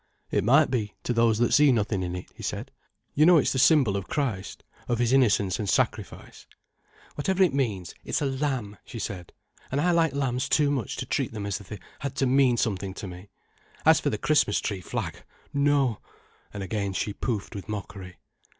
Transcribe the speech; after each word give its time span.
"It 0.31 0.43
might 0.43 0.71
be, 0.71 0.95
to 1.03 1.13
those 1.13 1.37
that 1.37 1.53
see 1.53 1.71
nothing 1.71 2.01
in 2.01 2.15
it," 2.15 2.25
he 2.33 2.41
said. 2.41 2.71
"You 3.13 3.23
know 3.27 3.37
it's 3.37 3.53
the 3.53 3.59
symbol 3.59 3.95
of 3.95 4.07
Christ, 4.07 4.63
of 4.87 4.97
His 4.97 5.13
innocence 5.13 5.59
and 5.59 5.69
sacrifice." 5.69 6.47
"Whatever 7.13 7.43
it 7.43 7.53
means, 7.53 7.93
it's 8.03 8.19
a 8.19 8.25
lamb," 8.25 8.77
she 8.83 8.97
said. 8.97 9.31
"And 9.71 9.79
I 9.79 9.91
like 9.91 10.15
lambs 10.15 10.49
too 10.49 10.71
much 10.71 10.95
to 10.95 11.05
treat 11.05 11.33
them 11.33 11.45
as 11.45 11.61
if 11.61 11.69
they 11.69 11.79
had 11.99 12.15
to 12.15 12.25
mean 12.25 12.57
something. 12.57 12.95
As 13.85 13.99
for 13.99 14.09
the 14.09 14.17
Christmas 14.17 14.59
tree 14.59 14.81
flag—no——" 14.81 15.99
And 16.51 16.63
again 16.63 16.93
she 16.93 17.13
poufed 17.13 17.53
with 17.53 17.69
mockery. 17.69 18.17